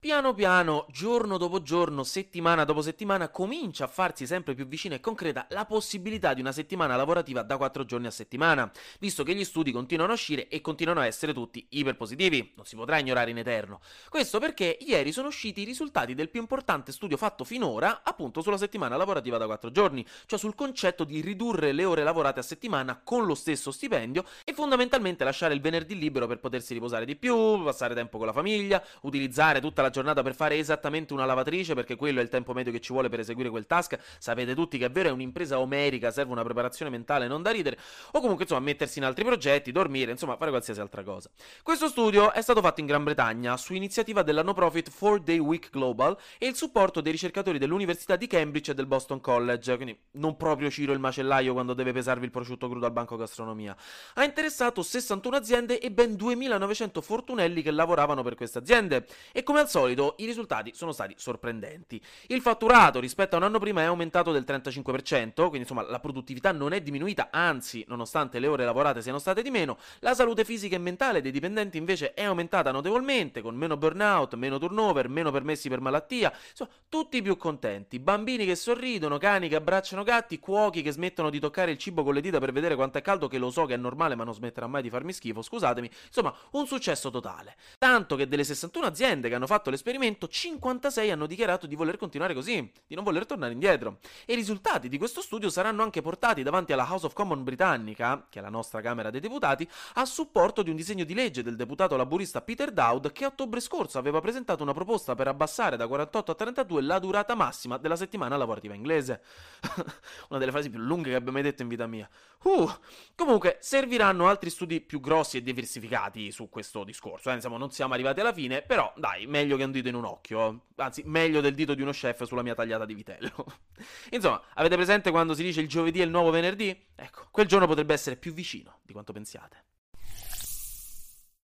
[0.00, 5.00] Piano piano, giorno dopo giorno, settimana dopo settimana, comincia a farsi sempre più vicina e
[5.00, 8.70] concreta la possibilità di una settimana lavorativa da 4 giorni a settimana,
[9.00, 12.76] visto che gli studi continuano a uscire e continuano a essere tutti iperpositivi, non si
[12.76, 13.80] potrà ignorare in eterno.
[14.08, 18.56] Questo perché ieri sono usciti i risultati del più importante studio fatto finora, appunto sulla
[18.56, 23.00] settimana lavorativa da 4 giorni, cioè sul concetto di ridurre le ore lavorate a settimana
[23.02, 27.64] con lo stesso stipendio e fondamentalmente lasciare il venerdì libero per potersi riposare di più,
[27.64, 31.74] passare tempo con la famiglia, utilizzare tutta la la giornata per fare esattamente una lavatrice,
[31.74, 33.98] perché quello è il tempo medio che ci vuole per eseguire quel task.
[34.18, 37.78] Sapete tutti che è vero, è un'impresa omerica, serve una preparazione mentale non da ridere.
[38.12, 41.30] O comunque, insomma, mettersi in altri progetti, dormire, insomma, fare qualsiasi altra cosa.
[41.62, 45.38] Questo studio è stato fatto in Gran Bretagna su iniziativa della no profit 4 Day
[45.38, 49.98] Week Global e il supporto dei ricercatori dell'Università di Cambridge e del Boston College, quindi
[50.12, 53.76] non proprio Ciro il macellaio quando deve pesarvi il prosciutto crudo al banco gastronomia.
[54.14, 59.06] Ha interessato 61 aziende e ben 2900 fortunelli che lavoravano per queste aziende.
[59.32, 62.02] E come al solito solito i risultati sono stati sorprendenti.
[62.26, 66.50] Il fatturato rispetto a un anno prima è aumentato del 35%, quindi insomma la produttività
[66.50, 70.74] non è diminuita, anzi, nonostante le ore lavorate siano state di meno, la salute fisica
[70.74, 75.68] e mentale dei dipendenti invece è aumentata notevolmente, con meno burnout, meno turnover, meno permessi
[75.68, 80.90] per malattia, insomma, tutti più contenti, bambini che sorridono, cani che abbracciano gatti, cuochi che
[80.90, 83.50] smettono di toccare il cibo con le dita per vedere quanto è caldo, che lo
[83.50, 87.10] so che è normale ma non smetterà mai di farmi schifo, scusatemi, insomma, un successo
[87.10, 87.54] totale.
[87.78, 92.34] Tanto che delle 61 aziende che hanno fatto l'esperimento, 56 hanno dichiarato di voler continuare
[92.34, 93.98] così, di non voler tornare indietro.
[94.24, 98.26] E i risultati di questo studio saranno anche portati davanti alla House of Commons britannica,
[98.28, 101.56] che è la nostra Camera dei Deputati, a supporto di un disegno di legge del
[101.56, 105.86] deputato laburista Peter Dowd che a ottobre scorso aveva presentato una proposta per abbassare da
[105.86, 109.22] 48 a 32 la durata massima della settimana lavorativa inglese.
[110.30, 112.08] una delle frasi più lunghe che abbia mai detto in vita mia.
[112.44, 112.70] Uh,
[113.14, 117.30] comunque, serviranno altri studi più grossi e diversificati su questo discorso.
[117.30, 117.34] Eh?
[117.34, 120.68] Insomma, non siamo arrivati alla fine, però dai, meglio che un dito in un occhio.
[120.76, 123.44] Anzi, meglio del dito di uno chef sulla mia tagliata di vitello.
[124.12, 126.86] Insomma, avete presente quando si dice il giovedì è il nuovo venerdì?
[126.94, 129.64] Ecco, quel giorno potrebbe essere più vicino di quanto pensiate.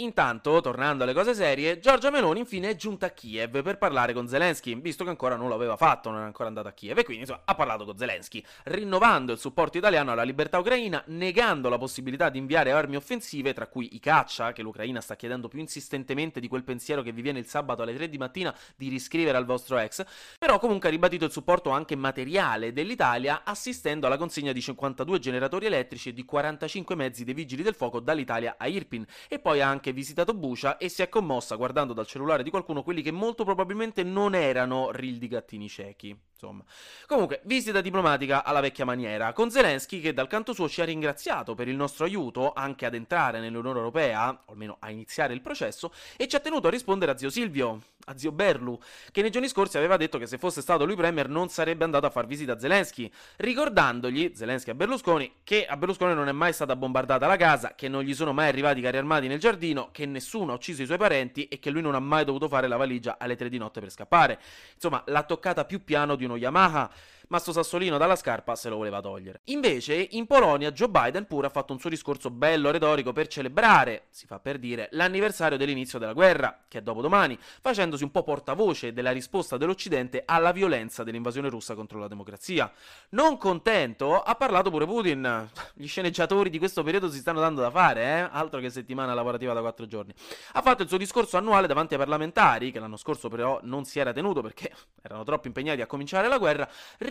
[0.00, 4.28] Intanto, tornando alle cose serie, Giorgia Meloni infine è giunta a Kiev per parlare con
[4.28, 7.22] Zelensky, visto che ancora non l'aveva fatto, non è ancora andata a Kiev, e quindi
[7.22, 12.28] insomma, ha parlato con Zelensky, rinnovando il supporto italiano alla libertà ucraina, negando la possibilità
[12.28, 16.46] di inviare armi offensive, tra cui i caccia, che l'Ucraina sta chiedendo più insistentemente di
[16.46, 19.78] quel pensiero che vi viene il sabato alle 3 di mattina di riscrivere al vostro
[19.78, 20.04] ex,
[20.38, 25.66] però comunque ha ribadito il supporto anche materiale dell'Italia, assistendo alla consegna di 52 generatori
[25.66, 29.66] elettrici e di 45 mezzi dei vigili del fuoco dall'Italia a Irpin, e poi ha
[29.68, 33.10] anche anche visitato Bucia e si è commossa guardando dal cellulare di qualcuno quelli che
[33.10, 36.27] molto probabilmente non erano reel di gattini ciechi.
[36.40, 36.62] Insomma.
[37.06, 41.56] Comunque, visita diplomatica alla vecchia maniera, con Zelensky che dal canto suo ci ha ringraziato
[41.56, 45.92] per il nostro aiuto anche ad entrare nell'Unione Europea, o almeno a iniziare il processo,
[46.16, 48.78] e ci ha tenuto a rispondere a zio Silvio, a zio Berlu,
[49.10, 52.06] che nei giorni scorsi aveva detto che se fosse stato lui premier non sarebbe andato
[52.06, 56.52] a far visita a Zelensky, ricordandogli, Zelensky a Berlusconi, che a Berlusconi non è mai
[56.52, 60.06] stata bombardata la casa, che non gli sono mai arrivati carri armati nel giardino, che
[60.06, 62.76] nessuno ha ucciso i suoi parenti e che lui non ha mai dovuto fare la
[62.76, 64.38] valigia alle tre di notte per scappare.
[64.74, 66.90] Insomma, l'ha toccata più piano di uno Yamaha
[67.28, 69.40] ma sto sassolino dalla scarpa se lo voleva togliere.
[69.44, 74.06] Invece, in Polonia, Joe Biden pure ha fatto un suo discorso bello retorico per celebrare,
[74.10, 78.92] si fa per dire, l'anniversario dell'inizio della guerra, che è dopodomani, facendosi un po' portavoce
[78.92, 82.70] della risposta dell'Occidente alla violenza dell'invasione russa contro la democrazia.
[83.10, 85.50] Non contento, ha parlato pure Putin.
[85.74, 88.28] Gli sceneggiatori di questo periodo si stanno dando da fare, eh?
[88.30, 90.14] Altro che settimana lavorativa da quattro giorni.
[90.52, 93.98] Ha fatto il suo discorso annuale davanti ai parlamentari, che l'anno scorso però non si
[93.98, 94.72] era tenuto perché
[95.02, 96.68] erano troppo impegnati a cominciare la guerra,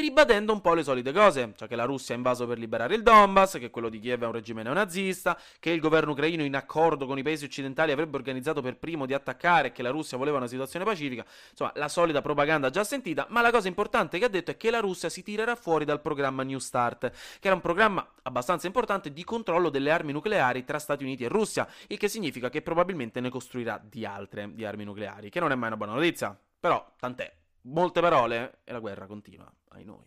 [0.08, 3.04] ribadendo un po' le solite cose, cioè che la Russia ha invaso per liberare il
[3.04, 7.06] Donbass, che quello di Kiev è un regime neonazista, che il governo ucraino in accordo
[7.06, 10.38] con i paesi occidentali avrebbe organizzato per primo di attaccare e che la Russia voleva
[10.38, 14.30] una situazione pacifica, insomma la solita propaganda già sentita, ma la cosa importante che ha
[14.30, 17.62] detto è che la Russia si tirerà fuori dal programma New Start, che era un
[17.62, 22.08] programma abbastanza importante di controllo delle armi nucleari tra Stati Uniti e Russia, il che
[22.08, 25.78] significa che probabilmente ne costruirà di altre di armi nucleari, che non è mai una
[25.78, 27.37] buona notizia, però tant'è.
[27.68, 30.06] Molte parole e la guerra continua, ai noi.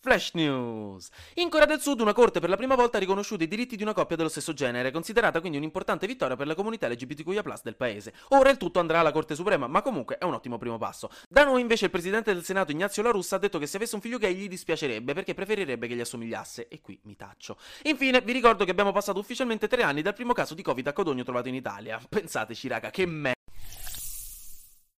[0.00, 1.08] Flash News.
[1.34, 3.82] In Corea del Sud una corte per la prima volta ha riconosciuto i diritti di
[3.82, 8.14] una coppia dello stesso genere, considerata quindi un'importante vittoria per la comunità LGBTQIA+ del paese.
[8.28, 11.10] Ora il tutto andrà alla Corte Suprema, ma comunque è un ottimo primo passo.
[11.28, 13.96] Da noi invece il presidente del Senato Ignazio La Russa ha detto che se avesse
[13.96, 17.58] un figlio gay gli dispiacerebbe perché preferirebbe che gli assomigliasse e qui mi taccio.
[17.82, 20.92] Infine vi ricordo che abbiamo passato ufficialmente tre anni dal primo caso di Covid a
[20.92, 22.00] Codogno trovato in Italia.
[22.08, 23.35] Pensateci raga, che merda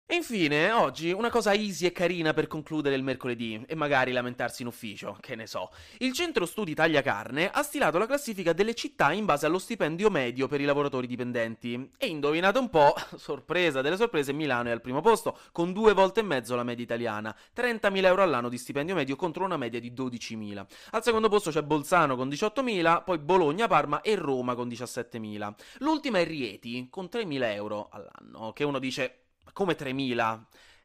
[0.09, 4.61] E infine, oggi una cosa easy e carina per concludere il mercoledì e magari lamentarsi
[4.61, 5.69] in ufficio, che ne so.
[5.97, 10.09] Il centro studi Taglia Carne ha stilato la classifica delle città in base allo stipendio
[10.09, 11.91] medio per i lavoratori dipendenti.
[11.97, 16.21] E indovinate un po', sorpresa delle sorprese, Milano è al primo posto, con due volte
[16.21, 19.91] e mezzo la media italiana, 30.000 euro all'anno di stipendio medio contro una media di
[19.91, 20.65] 12.000.
[20.91, 25.53] Al secondo posto c'è Bolzano con 18.000, poi Bologna, Parma e Roma con 17.000.
[25.79, 30.39] L'ultima è Rieti con 3.000 euro all'anno, che uno dice come 3.000?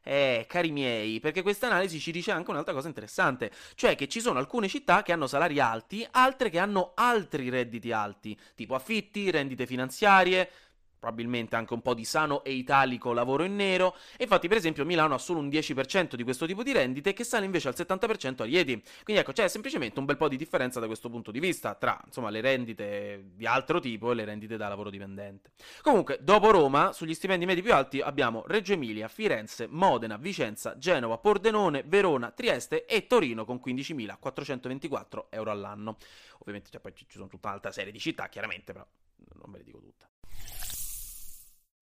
[0.05, 4.19] Eh, cari miei, perché questa analisi ci dice anche un'altra cosa interessante, cioè che ci
[4.19, 9.31] sono alcune città che hanno salari alti, altre che hanno altri redditi alti, tipo affitti,
[9.31, 10.49] rendite finanziarie,
[11.03, 13.93] probabilmente anche un po' di sano e italico lavoro in nero.
[14.19, 17.43] Infatti, per esempio, Milano ha solo un 10% di questo tipo di rendite che sale
[17.43, 18.81] invece al 70% a Rieti.
[19.03, 22.01] Quindi ecco, c'è semplicemente un bel po' di differenza da questo punto di vista tra
[22.05, 25.51] insomma le rendite di altro tipo e le rendite da lavoro dipendente.
[25.81, 31.17] Comunque, dopo Roma, sugli stipendi medi più alti abbiamo Reggio Emilia, Firenze, Modena, Vicenza, Genova,
[31.17, 35.97] Pordenone, Verona, Trieste e Torino con 15.424 euro all'anno.
[36.39, 38.87] Ovviamente cioè, poi ci sono tutta un'altra serie di città, chiaramente, però
[39.33, 40.62] non ve le dico tutte.